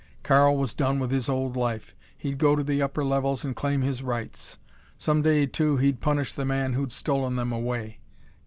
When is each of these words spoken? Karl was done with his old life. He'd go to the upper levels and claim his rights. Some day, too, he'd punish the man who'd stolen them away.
Karl 0.23 0.57
was 0.57 0.73
done 0.73 0.97
with 0.97 1.11
his 1.11 1.29
old 1.29 1.55
life. 1.55 1.93
He'd 2.17 2.39
go 2.39 2.55
to 2.55 2.63
the 2.63 2.81
upper 2.81 3.03
levels 3.05 3.45
and 3.45 3.55
claim 3.55 3.81
his 3.83 4.01
rights. 4.01 4.57
Some 4.97 5.21
day, 5.21 5.45
too, 5.45 5.77
he'd 5.77 6.01
punish 6.01 6.33
the 6.33 6.43
man 6.43 6.73
who'd 6.73 6.91
stolen 6.91 7.35
them 7.35 7.51
away. 7.51 7.99